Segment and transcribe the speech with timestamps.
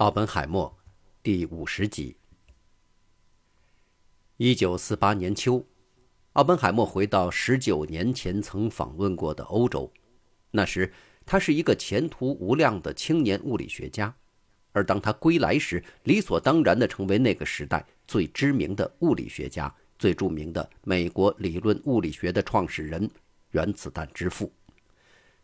[0.00, 0.74] 奥本海默，
[1.22, 2.16] 第五十集。
[4.38, 5.62] 一九四八年秋，
[6.32, 9.92] 奥本海默回到十九年前曾访问过的欧洲。
[10.52, 10.90] 那时，
[11.26, 14.16] 他是一个前途无量的青年物理学家。
[14.72, 23.06] 而当他归来时，理所当然地成为那个时代最知名的物理学家、最著名的美国理论物理学的创始人——
[23.52, 24.50] 原子弹之父。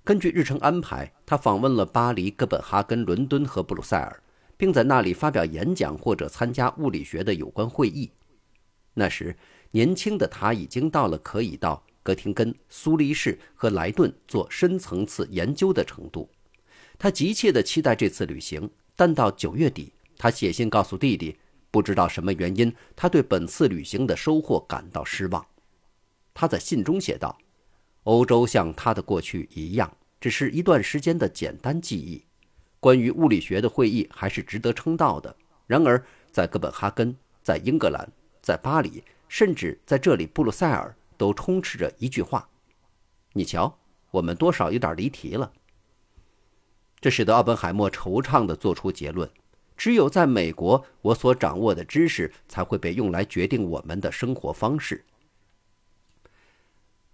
[0.03, 4.23] 根据日程安排，他访问了巴黎、哥本哈根、伦敦和布鲁塞尔。
[4.57, 8.11] 并在那里发表演讲或者参加物理学的有关会议。
[8.95, 9.37] 那时，
[9.71, 16.31] 年轻的他已经到了可以到哥廷根、苏黎世和莱顿做深层次研究的程度。
[16.99, 21.37] 他急切地期待这次旅行，但到九月底，他写信告诉弟弟，
[21.71, 25.47] 不知道什么原因，他对本次旅行的收获感到失望。
[26.33, 27.37] 他在信中写道
[28.05, 32.25] ：“欧洲像他的过去一样，只是一段时间的简单记忆。”
[32.87, 35.35] 关于物理学的会议还是值得称道的。
[35.67, 36.01] 然而，
[36.31, 38.09] 在哥本哈根、在英格兰、
[38.41, 42.49] 在巴黎，甚至在这里布鲁塞尔，都充斥着一句话
[43.35, 43.77] ：“你瞧，
[44.13, 45.51] 我们多少有点离题了。”
[47.03, 49.29] 这使得奥本海默惆怅地做出结论
[49.77, 55.05] ：“只有在美国，我所掌握的知识才会被用来决定我们的生活方式。”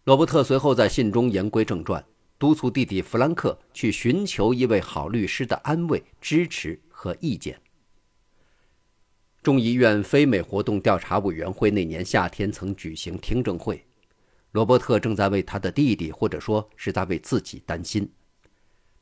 [0.05, 2.05] 罗伯特随后在信中言归正传。
[2.43, 7.57] 督促弟弟弗兰克去寻求一位好律师的安慰、支持和意见。
[9.45, 13.87] 众议院非美活动调查委员会那年夏天曾举行听证会，
[14.51, 18.13] 罗伯特正在为他的弟弟，或者说是在为自己担心。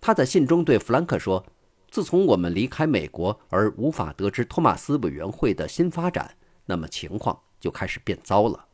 [0.02, 1.42] 他在信中对弗兰克说
[1.90, 8.66] ：“自从我们离开美国而无法得知托马斯委员会的新发展，那么情况就开始变糟了。”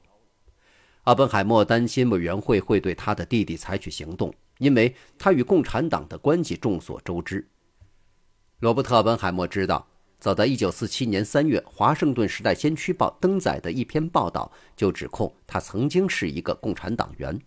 [1.06, 4.34] 阿本海默担心委员会会对他的弟弟采取行动。
[4.58, 7.46] 因为他与共产党的关系众所周知，
[8.60, 9.86] 罗伯特·本海默知道，
[10.18, 17.38] 早在1947年3月，《华盛顿时代先驱报》登载的一篇报道就指控他曾经是一个共产党员，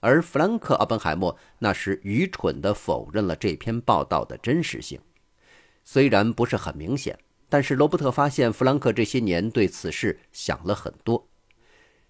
[0.00, 4.98] 而弗兰克·奥本海默那时愚蠢地否认了这篇报道的真实性。
[5.84, 7.18] 虽然不是很明显，
[7.50, 11.28] 但是罗伯特发现弗兰克这些年对此事想了很多。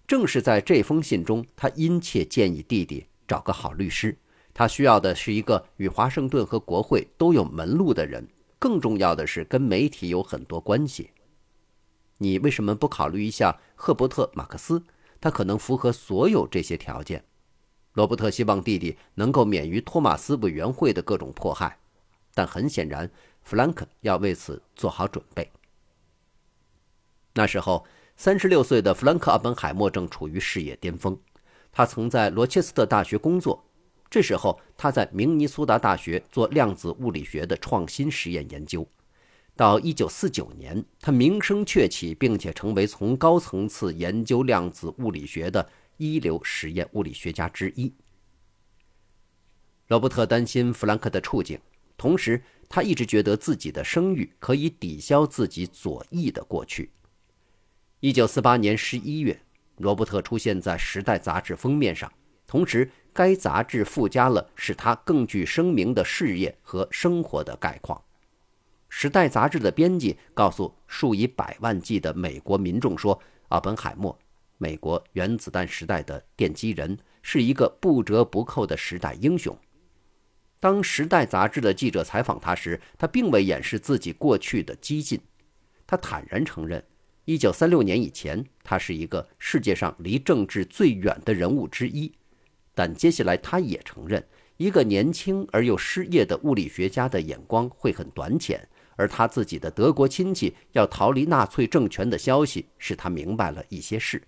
[0.07, 4.17] 正是在这封信中，他殷切建议弟弟找个好律师。
[4.57, 11.11] 他需要的是一个与华盛顿和国会都有门路的人，更重要的是跟媒体有很多关系。
[12.17, 14.81] 你为什么不考虑一下赫伯特·马克思？
[15.21, 17.23] 他可能符合所有这些条件。
[17.93, 21.77] 罗伯特希望弟弟能够免于托马斯委员会的各种迫害，
[22.33, 23.07] 但很显然，
[23.43, 25.51] 弗兰克要为此做好准备。
[27.35, 27.85] 那时候，
[28.15, 31.15] 三十六岁的弗兰克·奥本海默正处于事业巅峰，
[31.71, 33.63] 他曾在罗切斯特大学工作。
[34.09, 38.87] 这时候，他在明尼苏达大学做量子物理学的创新实验研究。
[39.53, 47.91] 到1949年，他名声鹊起，并且成为从高层次研究量子物理学的一流实验物理学家之一。
[49.87, 51.59] 罗伯特担心弗兰克的处境，
[51.97, 56.91] 同时他一直觉得自己的声誉可以抵消自己左翼的过去。
[58.01, 59.41] 1948年11月，
[59.77, 62.09] 罗伯特出现在《时代》杂志封面上，
[62.45, 62.89] 同时。
[63.17, 67.97] 该杂志附加了使他更具声名的事业和生活的概况。
[68.89, 73.19] 《时代》杂志的编辑告诉数以百万计的美国民众说
[73.49, 74.15] ：“奥本海默，
[74.59, 79.57] 美国原子弹时代的奠基人，是一个不折不扣的时代英雄。”
[80.61, 85.19] 当《时代》杂志的记者采访他时，他并未掩饰自己过去的激进。
[85.87, 86.85] 他坦然承认
[87.25, 92.13] ，1936年以前，他是一个世界上离政治最远的人物之一。
[92.77, 94.23] 但接下来，他也承认，
[94.57, 104.21] 一个年轻而又失业的物理学家的眼光会很短浅，而他自己的德国亲戚要逃离纳粹政权的消息，使他明白了一些事。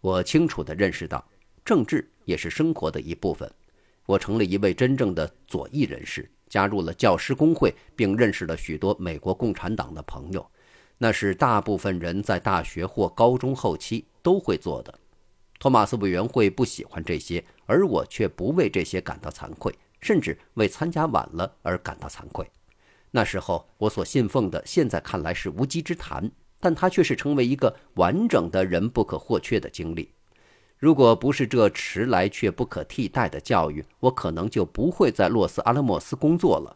[0.00, 1.22] 我清楚地认识到，
[1.62, 3.52] 政治也是生活的一部分。
[4.06, 10.50] 我成了一位真正的左翼人士，加入了教师工会，并认识了许多美国共产党的朋友，
[10.96, 14.99] 那是大部分人在大学或高中后期都会做的。
[15.60, 22.50] 托马斯委员会不喜欢这些，而我却不为这些感到惭愧，甚至为参加晚了而感到惭愧。
[23.10, 30.10] 那时候我所信奉的，现在看来是无稽之谈，但它却是成为一个完整的人不可或缺的经历。
[30.78, 36.74] 如果不是这迟来却不可替代的教育，我可能就不会在洛斯阿拉莫斯工作了。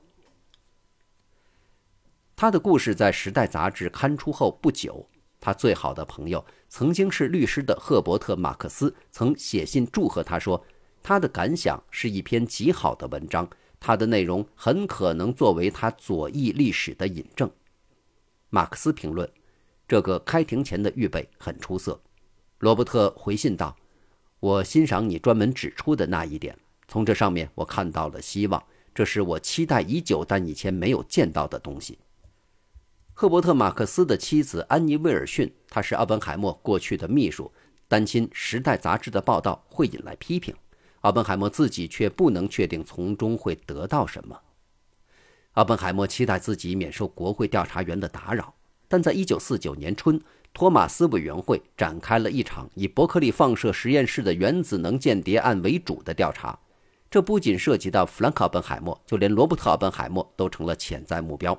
[2.37, 5.09] 他的故事在《时代》杂志刊出后不久。
[5.45, 10.65] 他最好的朋友，曾经是律师的赫伯特·马克思，曾写信祝贺他说
[11.05, 13.47] ：“他的感想是一篇极好的文章，
[13.79, 17.51] 它的内容很可能作为他左翼历史的引证。
[18.49, 19.31] 马克思评论：
[19.87, 22.01] 这个开庭前的预备很出色。
[22.61, 23.77] 罗伯特回信道
[24.41, 26.57] ：“我欣赏你专门指出的那一点，
[26.89, 28.65] 从这上面我看到了希望，
[28.95, 31.99] 这是我期待已久但以前没有见到的东西。”
[33.17, 37.53] 赫伯特·马克思的妻子安妮·威尔逊，她是奥本海默过去的秘书，
[37.87, 40.53] 担心《时代》杂志的报道会引来批评。
[41.03, 44.37] 奥本海默自己却不能确定从中会得到什么。
[45.53, 48.53] 奥本海默期待自己免受国会调查员的打扰，
[48.89, 50.21] 但在1949年春，
[50.53, 56.59] 托马斯委员会展开了一场以伯克利放射实验室的原子能间谍案为主的调查。
[57.09, 61.57] 这不仅涉及到弗兰克·奥本海默，就连罗伯特·奥本海默都成了潜在目标。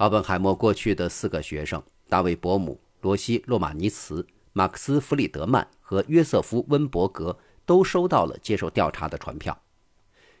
[0.00, 7.38] 奥本海默过去的四个学生——大卫·伯姆、罗西·洛马尼茨、马克思·弗里德曼和约瑟夫·温伯格。
[7.66, 9.56] 都收到了接受调查的传票。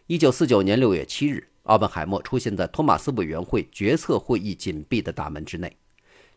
[0.06, 5.76] 一九四九年六月七日，奥本海默出现在托马斯委员会决策会议紧闭的大门之内，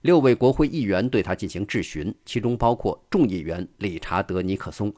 [0.02, 4.94] 六位国会议员对他进行质询，其中包括众议员理查德·尼克松。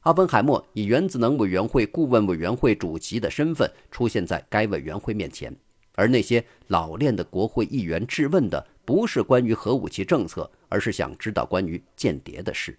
[0.00, 5.52] 奥本海默以原子能委员会顾问委员会主席的身份出现在该委员会面前，
[6.00, 12.78] 而那些老练的国会议员质问的不是关于核武器政策，而是想知道关于间谍的事。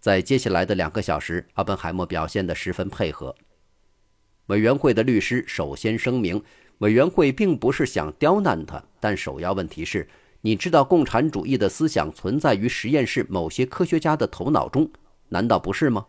[0.00, 3.34] 在接下来的两个小时，阿本海默表现得十分配合。
[4.48, 6.42] 委员会的律师首先声明，
[6.80, 10.06] 委员会并不是想刁难他，但首要问题是：
[10.42, 14.90] 你知道共产主义的思想存在于实验室某些科学家的头脑中，
[15.30, 16.04] 难道不是吗？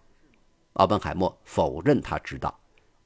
[0.73, 2.59] 奥本海默否认他知道。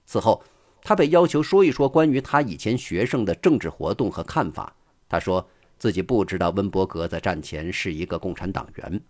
[0.07, 0.41] 此后，
[0.87, 4.73] 他被要求说一说关于他以前学生的政治活动和看法。
[5.09, 5.45] 他说
[5.77, 9.01] 自己不知道温伯格在战前是一个共产党员。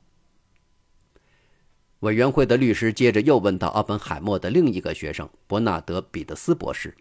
[1.99, 6.97] 委员会的律师接着又问到奥本海默的另一个学生伯纳德·彼得斯博士，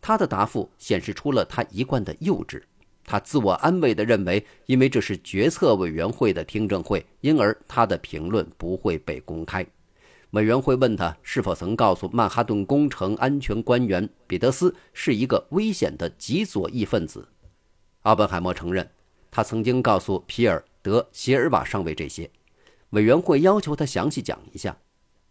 [0.00, 2.60] 他的答复显示出了他一贯的幼稚。
[3.04, 9.64] 他自我安慰地认为，因为这是决策委员会的听证会，因而他的评论不会被公开。
[10.36, 17.26] 委员会问他是否曾告诉曼哈顿工程安全官员彼得斯是一个危险的极左翼分子。
[18.02, 18.86] 奥本海默承认，
[19.30, 22.30] 他曾经告诉皮尔·德·席尔瓦上尉这些。
[22.90, 24.76] 委员会要求他详细讲一下。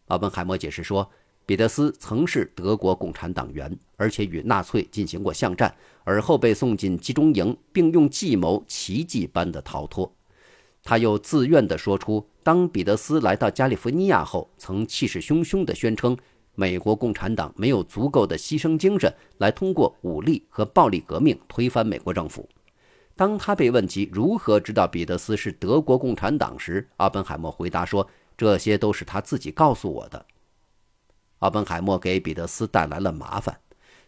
[0.07, 1.07] 奥本海默解释说，
[1.45, 5.71] 彼得斯曾是德国共产党员，而且与纳粹进行过巷战，
[6.03, 10.11] 而后被送进集中营，并用计谋奇迹般的逃脱。
[10.85, 16.15] 他又自愿地说出，当彼得斯来到加利福尼亚后，曾气势汹汹地宣称，
[16.53, 22.47] 美国共产党没有足够的牺牲精神来通过武力和暴力革命推翻美国政府。
[23.15, 28.07] 当他被问及如何知道彼得斯是德国共产党时，奥本海默回答说
[28.37, 30.23] ：“这些都是他自己告诉我的。”
[31.39, 33.59] 奥本海默给彼得斯带来了麻烦。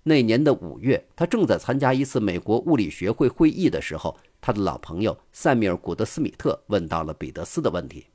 [0.03, 8.07] 那年的五月，他正在参加一次美国物理学会会议的时候，他的老朋友塞米尔·古德斯米特问到了彼得斯的问题。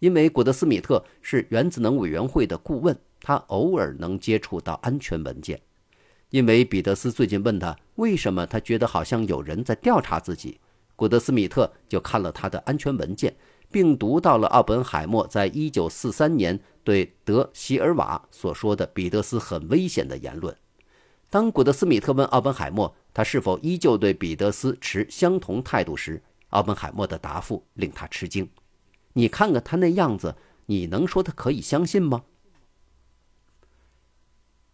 [0.00, 5.60] 因为古德斯米特是原子能委员会的顾问，他偶尔能接触到安全文件。
[6.30, 10.60] 因为彼得斯最近问他为什么他觉得好像有人在调查自己，
[10.96, 13.34] 古德斯米特就看了他的安全文件，
[13.70, 20.54] 并读到了奥本海默在1943年对德席尔瓦所说的彼得斯很危险的言论。
[21.28, 28.48] 当古德斯米特问奥本海默他是否依旧对彼得斯持相同态度时，奥本海默的答复令他吃惊
[29.14, 30.36] ：“你看看他那样子，
[30.66, 32.24] 你能说他可以相信吗？”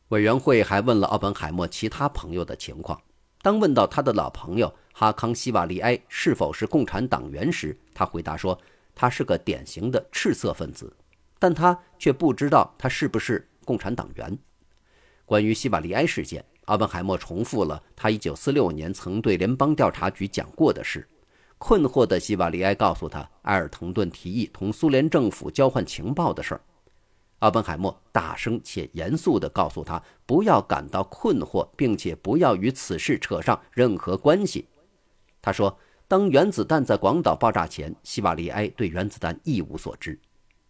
[0.09, 3.01] 委员会还问了奥本海默其他朋友的情况。
[3.41, 8.57] 当问到他的老朋友哈康·希瓦利埃是否是共产党员时，他回答说
[8.95, 10.95] ：“他是个典型的赤色分子。”
[11.41, 14.39] 但他却不知道他是不是共产党员。
[15.25, 21.07] 关于希瓦利埃事件，奥本海默重复了他1946年曾对联邦调查局讲过的事。
[21.59, 26.63] 困惑的希瓦利埃告诉他，埃尔滕顿提议同苏联政府交换情报的事儿。
[27.41, 34.67] 奥本海默大声且严肃地告诉他：“不要感到困惑，并且不要与此事扯上任何关系。”
[35.43, 40.19] 他说：“当原子弹在广岛爆炸前，希瓦利埃对原子弹一无所知。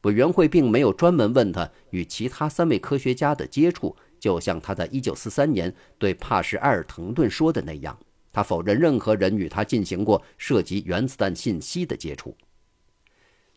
[0.00, 7.99] 委员会并没有专门问他与其他三位科学家的接触，就像他在1943年对帕什埃尔滕顿说的那样，
[8.33, 12.37] 他否认任何人与他进行过涉及原子弹信息的接触。”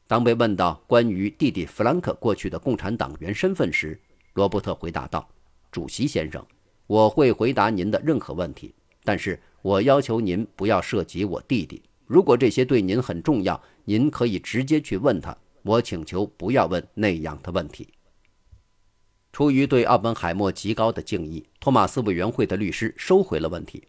[0.08, 4.00] 当被问到关于弟弟弗兰克过去的共产党员身份时，
[4.34, 5.30] 罗伯特回答道
[5.72, 6.44] ：“主席先生，
[6.88, 11.80] 我会回答您的任何问题，但是我要求您不要涉及我弟弟。
[12.08, 15.38] 如果这些对您很重要，您可以直接去问他。
[15.62, 17.88] 我请求不要问那样的问题。”
[19.36, 23.86] 出于对奥本海默极高的敬意，托马斯委员会的律师收回了问题。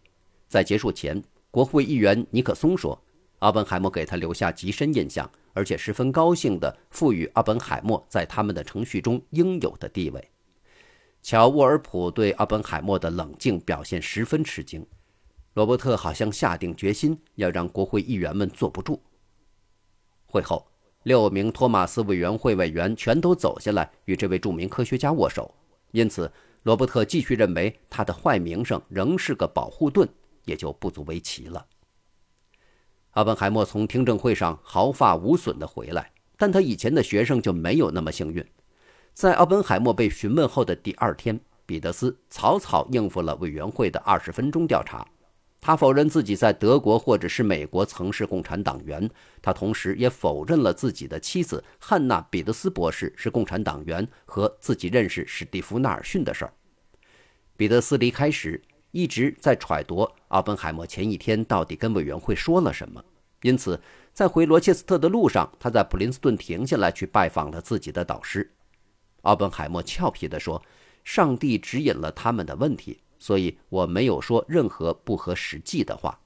[0.49, 1.23] 在结束前，
[1.53, 3.01] 国会议员尼克松说
[3.39, 10.31] ：“奥本海默给他留下极深印象，而且十分高兴地赋予奥本海默在他们的程序中应有的地位。”
[11.23, 14.85] 乔·沃尔普对奥本海默的冷静表现十分吃惊。
[15.55, 19.01] 罗伯特好像下定决心要让国会议员们坐不住。
[20.27, 20.67] 会后。
[21.07, 25.55] 六名托马斯委员会委员全都走下来与这位著名科学家握手，
[25.93, 26.29] 因此
[26.65, 30.09] 罗伯特继续认为他的坏名声仍是个保护盾，
[30.47, 31.65] 也就不足为奇了。
[33.13, 38.45] 奥本海默从听证会上毫发无损地回来，但他以前的学生就没有那么幸运。
[39.13, 45.07] 在奥本海默被询问后的第二天，彼得斯草草应付了委员会的二十分钟调查。
[45.67, 49.11] 他否认自己在德国或者是美国曾是共产党员，
[49.43, 56.53] 他同时也否认了自己的妻子汉娜·彼得斯博士是共产党员和自己认识史蒂夫·纳尔逊的事儿。
[57.57, 63.05] 彼得斯离开时一直在揣度奥本海默前一天到底跟委员会说了什么，
[63.43, 63.81] 因此
[64.13, 68.53] 在回罗切斯特的路上，他在普林斯顿停下来去拜访了自己的导师。
[69.23, 70.63] 奥本海默俏皮地说
[71.03, 76.19] ：“上帝指引了他们的问题。”所以我没有说任何不合实际的话，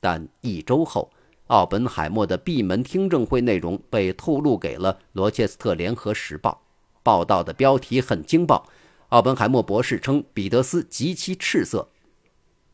[0.00, 1.10] 但一周后，
[1.48, 6.62] 奥本海默的闭门听证会内容被透露给了《罗切斯特联合时报》，
[7.02, 8.66] 报道的标题很惊爆。
[9.10, 11.88] 奥本海默博士称彼得斯极其赤色。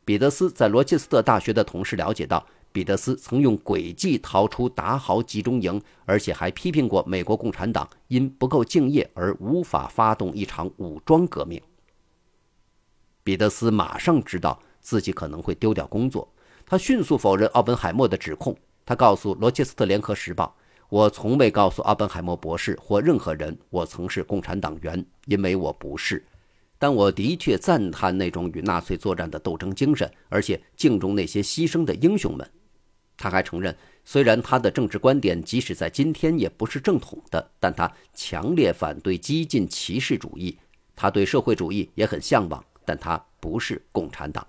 [0.04, 11.60] 彼得斯在罗切斯特大学的同事了解到，彼得斯曾用诡计逃出达豪集中营，而且还批评过美国共产党因不够敬业而无法发动一场武装革命。
[13.22, 16.32] 彼得斯马上知道自己可能会丢掉工作，
[16.64, 18.56] 他迅速否认奥本海默的指控。
[18.86, 20.56] 他告诉《罗切斯特联合时报》
[20.88, 26.26] ：“我从未告诉奥本海默博士或任何人我曾是共产党员，因为我不是。
[26.78, 32.50] 但我的确赞叹那种与纳粹作战的斗争精神，而且敬重那些牺牲的英雄们。”
[33.16, 40.58] 他还承认，虽然他的政治观点即使在今天也不是正统的，但他强烈反对激进歧视主义。
[40.96, 42.64] 他对社会主义也很向往。
[42.90, 44.44] 但他不是共产党。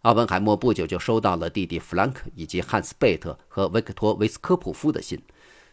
[0.00, 5.20] 奥本海默不久就收到了弟弟弗兰克以及汉斯·贝特和维克托·维斯科普夫的信，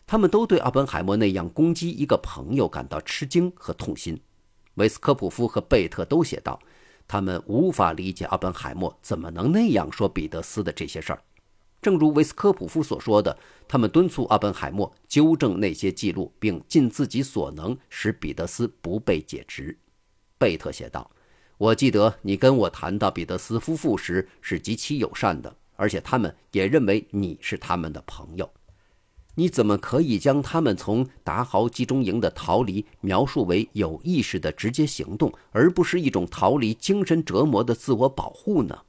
[0.05, 4.19] 他们都对奥本海默那样攻击一个朋友感到吃惊和痛心。
[4.74, 6.60] 维斯科普夫和贝特都写道，
[7.07, 11.24] 他们无法理解奥本海默怎么能那样说彼得斯的这些事儿。
[11.81, 13.38] 正如维斯科普夫所说的，
[13.69, 19.77] 他们敦促奥本海默纠正那些记录，并尽自己所能使彼得斯不被解职。
[20.38, 21.10] 贝特写道
[21.58, 28.50] ：“我记得你跟我谈到彼得斯夫妇时是极其友善的，而且他们也认为你是他们的朋友。
[29.38, 38.80] 你怎么可以将他们从达豪集中营的逃离描述为有意识的直接行动，而不是一种逃离精神折磨的自我保护呢？”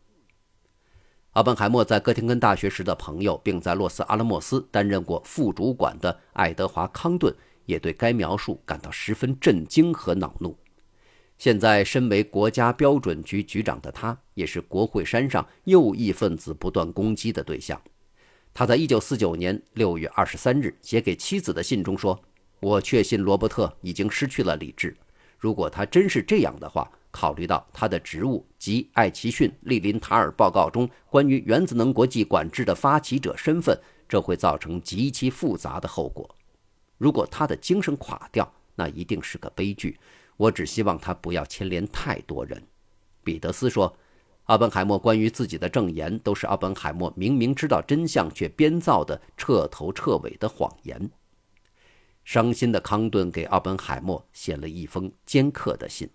[1.33, 7.35] 奥本海默在哥廷根大学时的朋友，并在洛斯阿拉莫斯担任过副主管的爱德华·康顿，
[7.67, 10.57] 也对该描述感到十分震惊和恼怒。
[11.38, 17.81] 现在，身为国家标准局局长的他，也是国会山上右翼分子不断攻击的对象。
[18.55, 22.19] 他在1949年6月23日写给妻子的信中说
[22.59, 24.97] ：“我确信罗伯特已经失去了理智。
[25.38, 33.78] 如果他真是这样的话，考虑到他的职务及艾奇逊利林塔尔报告中关于原子能国际管制的发起者身份，
[34.09, 36.35] 这会造成极其复杂的后果。
[36.97, 39.99] 如果他的精神垮掉，那一定是个悲剧。”
[40.37, 42.62] 我只希望他不要牵连太多人，
[43.25, 43.97] 彼得斯说。
[44.45, 51.11] 奥本海默关于自己的证言都是奥本海默明明知道真相却编造的彻头彻尾的谎言。
[52.23, 56.09] 伤心的康顿给奥本海默写了一封尖刻的信。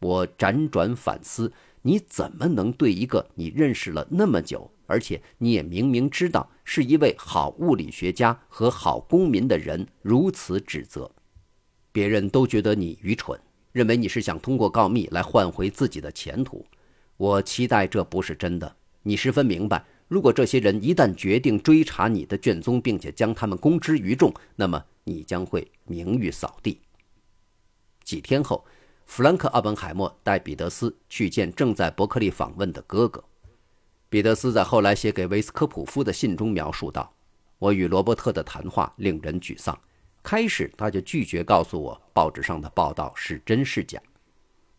[0.00, 11.10] 我辗转反思，你怎么能对一个你认识了那么久，而且你也明明知道是一位好物理学家和好公民的人如此指责？
[11.92, 13.40] 别人都觉得你愚蠢，
[13.74, 16.64] 认为你是想通过告密来换回自己的前途。
[17.16, 18.76] 我期待这不是真的。
[19.02, 26.80] 你十分明白，如果这些人一旦决定追查你的卷宗，并且将他们公之于众，那么你将会名誉扫地。
[28.04, 28.64] 几天后，
[29.06, 33.24] 弗兰克·奥本海默带彼得斯去见正在伯克利访问的哥哥。
[34.08, 37.12] 彼得斯在后来写给维斯科普夫的信中描述道
[37.58, 39.76] ：“我与罗伯特的谈话令人沮丧。”
[40.24, 44.00] 开始，他就拒绝告诉我报纸上的报道是真是假。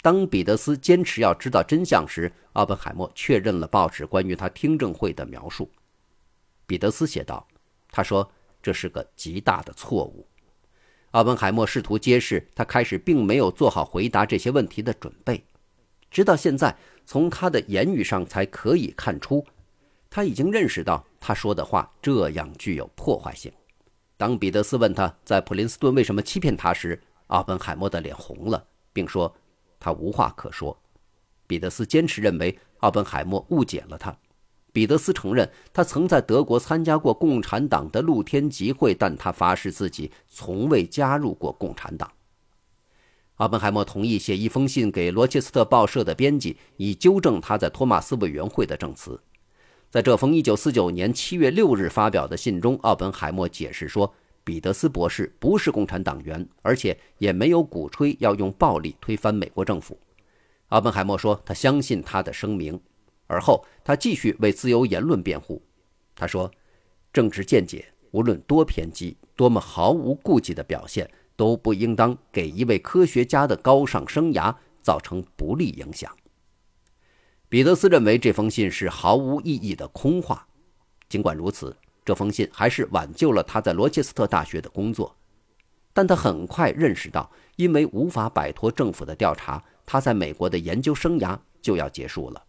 [0.02, 5.72] 当彼得斯坚持要知道真相时，奥本海默确认了报纸关于他听证会的描述。
[6.66, 7.48] 彼得斯写道
[7.92, 8.28] ：“他说
[8.60, 10.28] 这是个极大的错误。”
[11.12, 15.46] 奥本海默试图揭示，他开始并没有做好回答这些问题的准备。
[16.10, 16.76] 直到现在，
[17.06, 19.46] 从他的言语上才可以看出，
[20.10, 23.52] 他已经认识到他说的话这样具有破坏性。
[24.18, 29.34] 当彼得斯问他在普林斯顿为什么欺骗他时，奥本海默的脸红了，并说
[29.80, 30.78] 他无话可说。
[31.48, 34.18] 彼得斯坚持认为奥本海默误解了他。
[34.72, 42.12] 彼得斯承认，他曾在德国参加过共产党的露天集会，但他发誓自己从未加入过共产党。
[43.36, 49.22] 奥本海默同意写一封信给罗切斯特报社的编辑，以纠正他在托马斯委员会的证词。
[49.96, 59.98] 在这封1949年7月6日发表的信中，奥本海默解释说，彼得斯博士不是共产党员，而且也没有鼓吹要用暴力推翻美国政府。
[60.68, 62.78] 奥本海默说，他相信他的声明。
[63.28, 65.64] 而后，他继续为自由言论辩护。
[66.14, 66.52] 他说
[67.14, 76.14] ：“政治见解无论多偏激、多么毫无顾忌的表现，都不应当给一位科学家的高尚生涯造成不利影响。”
[77.56, 80.46] 彼得斯认为这封信是毫无意义的空话。
[81.08, 85.16] 尽管如此，这封信还是挽救了他在罗切斯特大学的工作。
[85.94, 92.44] 但他很快认识到，因为无法摆脱政府的调查，他在美国的研究生涯就要结束了。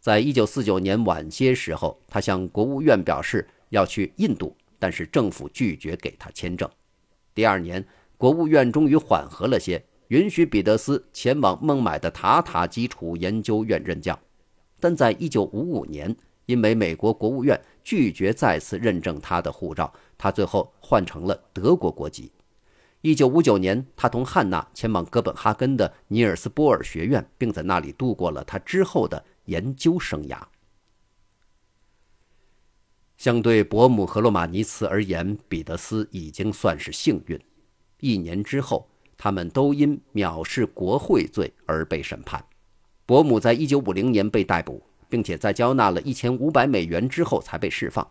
[0.00, 6.70] 在一九四九年晚些时候，他向国务院表示要去印度，但是政府拒绝给他签证。
[7.34, 7.82] 第二年，
[8.18, 14.20] 国务院终于缓和了些，允许彼得斯前往孟买的塔塔基础研究院任教。
[14.80, 16.16] 但在一九五五年，
[16.46, 22.32] 因为美国国务院拒绝再次认证他的护照，他最后换成了德国国籍。
[23.00, 29.24] 一九五九年，他同汉娜前往哥本哈根的尼尔斯波尔学院，并在那里度过了他之后的。
[29.46, 30.42] 研究生涯，
[33.16, 37.40] 相对伯姆和洛马尼茨而言，彼得斯已经算是幸运。
[38.00, 42.44] 一年之后，他们都因藐视国会罪而被审判。
[43.06, 48.04] 伯姆在一九五零年被逮捕，并且在交纳了一千五百美元之后才被释放。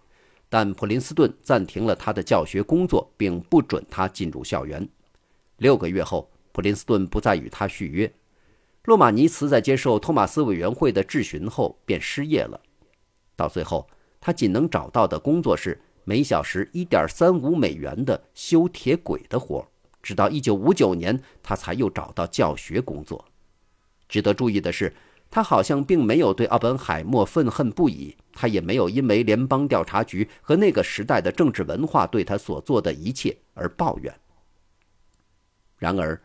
[0.47, 4.87] 但普林斯顿暂停了他的教学工作，并不准他进入校园。
[5.57, 8.09] 六个月后，普林斯顿不再与他续约。
[8.85, 12.61] 洛马尼茨在接受托马斯委员会的质询后便失业了，
[13.35, 13.85] 到最后，
[14.21, 19.67] 他仅能找到的工作是每小时一点三五美元的修铁轨的活
[20.01, 23.25] 直到一九五九年，他才又找到教学工作。
[24.07, 24.93] 值得注意的是，
[25.29, 34.13] 他好像并没有对奥本海默愤恨不已，他也没有因为联邦调查局和那个时代的政治文化对他所做的一切而抱怨。
[35.77, 36.21] 然而。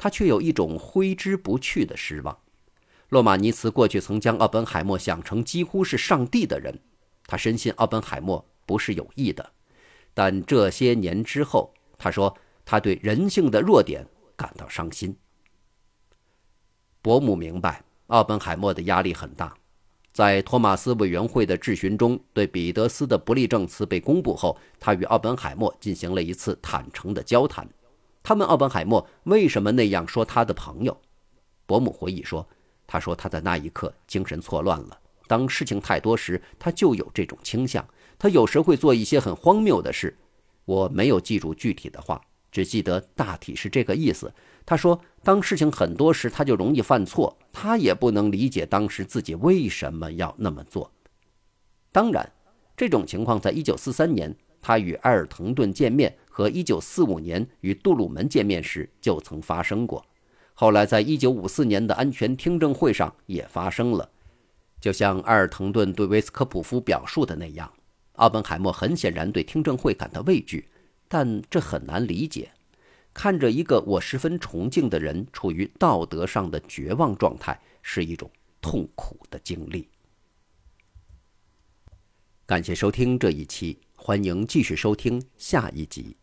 [0.00, 2.38] 他却有一种挥之不去的失望。
[3.08, 6.78] 洛马尼茨过去曾将奥本海默想成几乎是上帝的人，
[7.26, 9.50] 他深信奥本海默不是有意的。
[10.14, 12.32] 但这些年之后，他说
[12.64, 15.16] 他对人性的弱点感到伤心。
[17.08, 19.54] 伯母明白奥本海默的压力很大，
[20.12, 27.66] 在托马斯委员会的质询中，对彼得斯的不利证词被公布后，他与奥本海默进行了一次坦诚的交谈。
[28.22, 30.94] 他问奥本海默为什么那样说他的朋友。
[31.64, 32.46] 伯母回忆说
[32.86, 34.98] ：“他说他在那一刻精神错乱了。
[35.26, 37.82] 当事情太多时，他就有这种倾向。
[38.18, 40.14] 他有时会做一些很荒谬的事。
[40.66, 42.20] 我没有记住具体的话，
[42.58, 44.32] 只记得大体是这个意思。
[44.66, 47.38] 他说，当事情很多时，他就容易犯错。
[47.52, 50.90] 他也不能理解当时自己为什么要那么做。
[51.92, 52.32] 当然，
[52.76, 60.06] 这种情况在一九四三年他与埃尔滕顿见面。”和一九四五年与杜鲁门见面时就曾发生过，
[60.54, 64.08] 后来在一九五四年的安全听证会上也发生了。
[64.80, 67.68] 就像埃尔滕顿对维斯科普夫表述的那样，
[68.12, 70.68] 奥本海默很显然对听证会感到畏惧，
[71.08, 72.52] 但这很难理解。
[73.14, 79.88] 看着一个我十分崇敬的人处于道德上的绝望状态，是一种痛苦的经历。
[82.46, 86.16] 感谢收听这一期，欢迎继续收听下一集。